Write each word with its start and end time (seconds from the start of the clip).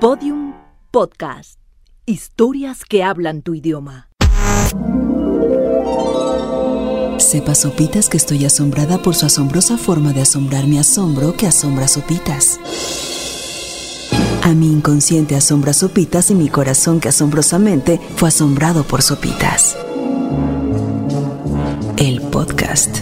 Podium 0.00 0.54
Podcast. 0.92 1.58
Historias 2.06 2.84
que 2.84 3.02
hablan 3.02 3.42
tu 3.42 3.56
idioma. 3.56 4.08
Sepa 7.18 7.56
Sopitas 7.56 8.08
que 8.08 8.16
estoy 8.16 8.44
asombrada 8.44 8.98
por 8.98 9.16
su 9.16 9.26
asombrosa 9.26 9.76
forma 9.76 10.12
de 10.12 10.20
asombrar 10.20 10.68
mi 10.68 10.78
asombro 10.78 11.34
que 11.34 11.48
asombra 11.48 11.88
Sopitas. 11.88 12.60
A 14.44 14.50
mi 14.50 14.70
inconsciente 14.70 15.34
asombra 15.34 15.72
Sopitas 15.72 16.30
y 16.30 16.36
mi 16.36 16.48
corazón 16.48 17.00
que 17.00 17.08
asombrosamente 17.08 18.00
fue 18.14 18.28
asombrado 18.28 18.84
por 18.84 19.02
Sopitas. 19.02 19.76
El 21.96 22.20
podcast 22.20 22.98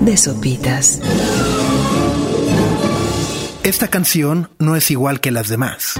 de 0.00 0.16
Sopitas. 0.16 1.00
Esta 3.62 3.86
canción 3.86 4.50
no 4.58 4.74
es 4.74 4.90
igual 4.90 5.20
que 5.20 5.30
las 5.30 5.48
demás. 5.48 5.94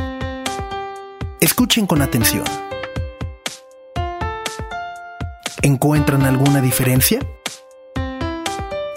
Escuchen 1.40 1.86
con 1.86 2.02
atención. 2.02 2.44
¿Encuentran 5.62 6.22
alguna 6.22 6.60
diferencia? 6.60 7.20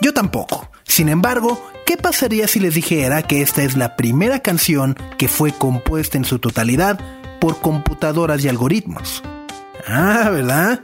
Yo 0.01 0.13
tampoco. 0.13 0.69
Sin 0.83 1.09
embargo, 1.09 1.61
¿qué 1.85 1.97
pasaría 1.97 2.47
si 2.47 2.59
les 2.59 2.75
dijera 2.75 3.23
que 3.23 3.41
esta 3.41 3.63
es 3.63 3.75
la 3.75 3.95
primera 3.95 4.39
canción 4.39 4.95
que 5.17 5.27
fue 5.27 5.51
compuesta 5.51 6.17
en 6.17 6.25
su 6.25 6.39
totalidad 6.39 6.99
por 7.39 7.59
computadoras 7.59 8.43
y 8.43 8.49
algoritmos? 8.49 9.23
Ah, 9.87 10.29
¿verdad? 10.29 10.83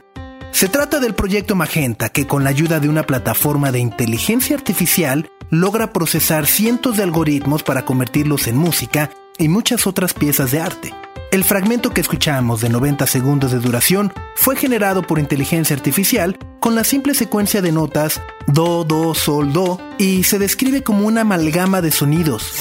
Se 0.52 0.68
trata 0.68 1.00
del 1.00 1.14
proyecto 1.14 1.54
Magenta, 1.56 2.10
que 2.10 2.26
con 2.26 2.44
la 2.44 2.50
ayuda 2.50 2.80
de 2.80 2.88
una 2.88 3.04
plataforma 3.04 3.72
de 3.72 3.80
inteligencia 3.80 4.56
artificial 4.56 5.28
logra 5.50 5.92
procesar 5.92 6.46
cientos 6.46 6.96
de 6.96 7.02
algoritmos 7.02 7.62
para 7.62 7.84
convertirlos 7.84 8.46
en 8.46 8.56
música 8.56 9.10
y 9.36 9.48
muchas 9.48 9.86
otras 9.86 10.14
piezas 10.14 10.52
de 10.52 10.60
arte. 10.60 10.94
El 11.34 11.42
fragmento 11.42 11.90
que 11.90 12.00
escuchamos 12.00 12.60
de 12.60 12.68
90 12.68 13.08
segundos 13.08 13.50
de 13.50 13.58
duración 13.58 14.12
fue 14.36 14.54
generado 14.54 15.02
por 15.02 15.18
inteligencia 15.18 15.74
artificial 15.74 16.38
con 16.60 16.76
la 16.76 16.84
simple 16.84 17.12
secuencia 17.12 17.60
de 17.60 17.72
notas 17.72 18.22
do, 18.46 18.84
do, 18.84 19.16
sol, 19.16 19.52
do 19.52 19.80
y 19.98 20.22
se 20.22 20.38
describe 20.38 20.84
como 20.84 21.08
una 21.08 21.22
amalgama 21.22 21.82
de 21.82 21.90
sonidos. 21.90 22.52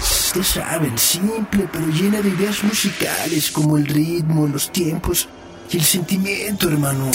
Ustedes 0.00 0.48
saben, 0.48 0.98
simple 0.98 1.68
pero 1.72 1.86
llena 1.86 2.20
de 2.20 2.30
ideas 2.30 2.64
musicales 2.64 3.52
como 3.52 3.76
el 3.76 3.86
ritmo, 3.86 4.48
los 4.48 4.72
tiempos 4.72 5.28
y 5.70 5.76
el 5.76 5.84
sentimiento, 5.84 6.68
hermano. 6.68 7.08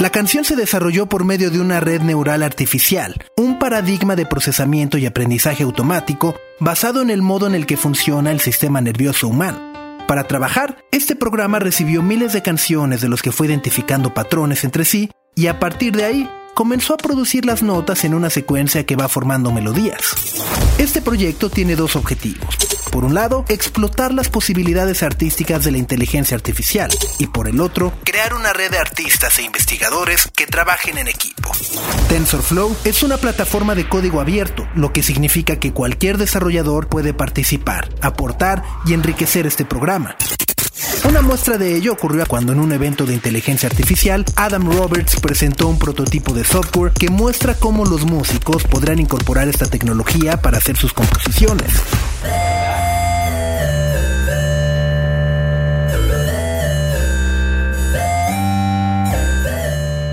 La 0.00 0.10
canción 0.10 0.44
se 0.44 0.56
desarrolló 0.56 1.06
por 1.06 1.24
medio 1.24 1.52
de 1.52 1.60
una 1.60 1.78
red 1.78 2.02
neural 2.02 2.42
artificial, 2.42 3.14
un 3.36 3.60
paradigma 3.60 4.16
de 4.16 4.26
procesamiento 4.26 4.98
y 4.98 5.06
aprendizaje 5.06 5.62
automático 5.62 6.34
basado 6.58 7.00
en 7.00 7.10
el 7.10 7.22
modo 7.22 7.46
en 7.46 7.54
el 7.54 7.64
que 7.64 7.76
funciona 7.76 8.32
el 8.32 8.40
sistema 8.40 8.80
nervioso 8.80 9.28
humano. 9.28 9.65
Para 10.06 10.28
trabajar, 10.28 10.84
este 10.92 11.16
programa 11.16 11.58
recibió 11.58 12.00
miles 12.00 12.32
de 12.32 12.42
canciones 12.42 13.00
de 13.00 13.08
los 13.08 13.22
que 13.22 13.32
fue 13.32 13.48
identificando 13.48 14.14
patrones 14.14 14.62
entre 14.62 14.84
sí 14.84 15.10
y 15.34 15.48
a 15.48 15.58
partir 15.58 15.96
de 15.96 16.04
ahí 16.04 16.30
comenzó 16.56 16.94
a 16.94 16.96
producir 16.96 17.44
las 17.44 17.62
notas 17.62 18.02
en 18.04 18.14
una 18.14 18.30
secuencia 18.30 18.86
que 18.86 18.96
va 18.96 19.10
formando 19.10 19.52
melodías. 19.52 20.00
Este 20.78 21.02
proyecto 21.02 21.50
tiene 21.50 21.76
dos 21.76 21.96
objetivos. 21.96 22.56
Por 22.90 23.04
un 23.04 23.12
lado, 23.12 23.44
explotar 23.50 24.14
las 24.14 24.30
posibilidades 24.30 25.02
artísticas 25.02 25.64
de 25.64 25.72
la 25.72 25.76
inteligencia 25.76 26.34
artificial 26.34 26.90
y 27.18 27.26
por 27.26 27.46
el 27.46 27.60
otro, 27.60 27.92
crear 28.04 28.32
una 28.32 28.54
red 28.54 28.70
de 28.70 28.78
artistas 28.78 29.38
e 29.38 29.42
investigadores 29.42 30.30
que 30.34 30.46
trabajen 30.46 30.96
en 30.96 31.08
equipo. 31.08 31.52
TensorFlow 32.08 32.74
es 32.84 33.02
una 33.02 33.18
plataforma 33.18 33.74
de 33.74 33.86
código 33.86 34.22
abierto, 34.22 34.66
lo 34.74 34.94
que 34.94 35.02
significa 35.02 35.60
que 35.60 35.74
cualquier 35.74 36.16
desarrollador 36.16 36.88
puede 36.88 37.12
participar, 37.12 37.90
aportar 38.00 38.62
y 38.86 38.94
enriquecer 38.94 39.46
este 39.46 39.66
programa. 39.66 40.16
Una 41.08 41.22
muestra 41.22 41.56
de 41.56 41.76
ello 41.76 41.92
ocurrió 41.92 42.26
cuando 42.26 42.52
en 42.52 42.58
un 42.58 42.72
evento 42.72 43.06
de 43.06 43.14
inteligencia 43.14 43.68
artificial, 43.68 44.24
Adam 44.34 44.68
Roberts 44.68 45.20
presentó 45.20 45.68
un 45.68 45.78
prototipo 45.78 46.34
de 46.34 46.42
software 46.42 46.92
que 46.92 47.10
muestra 47.10 47.54
cómo 47.54 47.84
los 47.84 48.04
músicos 48.04 48.64
podrán 48.64 48.98
incorporar 48.98 49.46
esta 49.46 49.66
tecnología 49.66 50.42
para 50.42 50.58
hacer 50.58 50.76
sus 50.76 50.92
composiciones. 50.92 51.70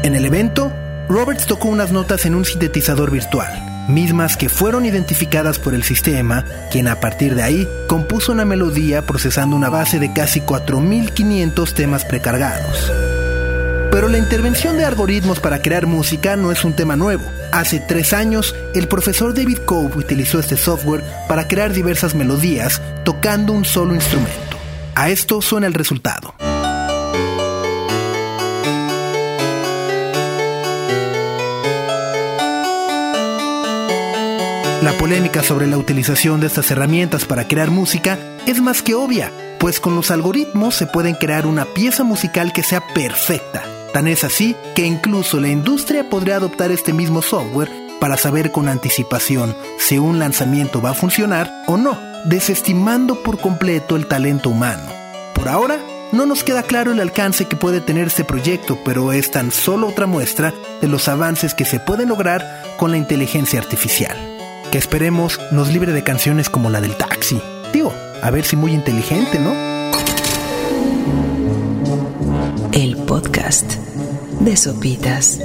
En 0.04 0.16
el 0.16 0.26
evento, 0.26 0.72
Roberts 1.10 1.48
tocó 1.48 1.70
unas 1.70 1.92
notas 1.92 2.24
en 2.28 2.36
un 2.36 2.46
sintetizador 2.46 3.10
virtual, 3.10 3.73
mismas 3.88 4.38
que 4.38 4.50
fueron 4.50 4.86
identificadas 4.86 5.60
por 5.60 5.74
el 5.74 5.84
sistema, 5.84 6.46
quien 6.72 6.88
a 6.88 7.00
partir 7.00 7.36
de 7.36 7.44
ahí 7.44 7.68
compuso 7.88 8.32
una 8.32 8.46
melodía 8.46 9.06
procesando 9.06 9.56
una 9.56 9.70
base 9.70 10.00
de 10.00 10.14
casi 10.14 10.42
4.500 10.42 11.74
temas 11.74 12.06
precargados. 12.06 12.92
Pero 13.92 14.08
la 14.08 14.18
intervención 14.18 14.78
de 14.78 14.86
algoritmos 14.86 15.40
para 15.40 15.62
crear 15.62 15.86
música 15.86 16.36
no 16.36 16.52
es 16.52 16.66
un 16.66 16.74
tema 16.74 16.96
nuevo. 16.96 17.24
Hace 17.52 17.80
tres 17.80 18.12
años, 18.12 18.56
el 18.74 18.88
profesor 18.88 19.36
David 19.36 19.60
Cope 19.66 20.00
utilizó 20.00 20.40
este 20.40 20.58
software 20.58 21.04
para 21.28 21.48
crear 21.48 21.74
diversas 21.74 22.16
melodías 22.16 22.82
tocando 23.06 23.54
un 23.54 23.66
solo 23.66 23.94
instrumento. 23.94 24.58
A 24.96 25.12
esto 25.12 25.42
suena 25.42 25.68
el 25.68 25.76
resultado. 25.76 26.34
La 34.84 34.92
polémica 34.98 35.44
sobre 35.44 35.66
la 35.66 35.78
utilización 35.78 36.42
de 36.42 36.48
estas 36.48 36.70
herramientas 36.70 37.24
para 37.24 37.48
crear 37.48 37.72
música 37.72 38.20
es 38.46 38.60
más 38.60 38.82
que 38.82 38.96
obvia, 38.96 39.32
pues 39.58 39.80
con 39.80 39.96
los 39.96 40.12
algoritmos 40.12 40.76
se 40.76 40.88
pueden 40.88 41.16
crear 41.16 41.46
una 41.46 41.64
pieza 41.64 42.04
musical 42.04 42.52
que 42.52 42.64
sea 42.64 42.84
perfecta. 42.94 43.64
Tan 43.94 44.10
es 44.10 44.26
así 44.26 44.58
que 44.76 44.86
incluso 44.86 45.40
la 45.40 45.48
industria 45.48 46.10
podría 46.10 46.36
adoptar 46.36 46.74
este 46.74 46.92
mismo 46.92 47.22
software 47.22 47.72
para 48.02 48.18
saber 48.18 48.52
con 48.52 48.68
anticipación 48.68 49.56
si 49.80 50.00
un 50.00 50.20
lanzamiento 50.20 50.82
va 50.82 50.90
a 50.90 50.96
funcionar 50.96 51.50
o 51.68 51.78
no, 51.78 51.98
desestimando 52.26 53.24
por 53.24 53.40
completo 53.40 53.96
el 53.96 54.08
talento 54.08 54.50
humano. 54.50 54.92
Por 55.34 55.48
ahora, 55.48 55.78
no 56.12 56.26
nos 56.26 56.44
queda 56.44 56.62
claro 56.62 56.92
el 56.92 57.00
alcance 57.00 57.46
que 57.46 57.56
puede 57.56 57.80
tener 57.80 58.08
este 58.08 58.26
proyecto, 58.26 58.78
pero 58.84 59.14
es 59.14 59.32
tan 59.32 59.54
solo 59.54 59.88
otra 59.88 60.08
muestra 60.08 60.54
de 60.82 60.90
los 60.90 61.08
avances 61.08 61.54
que 61.54 61.64
se 61.64 61.80
pueden 61.80 62.10
lograr 62.10 62.76
con 62.76 62.92
la 62.92 62.98
inteligencia 62.98 63.62
artificial 63.62 64.33
que 64.74 64.80
esperemos 64.80 65.40
nos 65.52 65.72
libre 65.72 65.92
de 65.92 66.04
canciones 66.04 66.50
como 66.50 66.72
la 66.72 66.82
del 66.82 66.98
taxi. 66.98 67.40
Digo, 67.72 67.94
a 68.24 68.32
ver 68.32 68.44
si 68.44 68.56
muy 68.56 68.74
inteligente, 68.74 69.38
¿no? 69.38 69.54
El 72.72 72.98
podcast 73.06 73.76
de 74.40 74.58
Sopitas. 74.58 75.40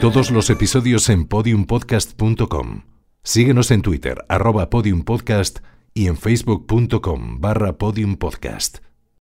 Todos 0.00 0.30
los 0.30 0.48
episodios 0.48 1.10
en 1.10 1.26
podiumpodcast.com. 1.26 2.84
Síguenos 3.22 3.70
en 3.70 3.82
Twitter, 3.82 4.24
arroba 4.30 4.70
podiumpodcast 4.70 5.58
y 5.92 6.06
en 6.06 6.16
facebook.com 6.16 7.42
barra 7.42 7.76
podiumpodcast. 7.76 8.78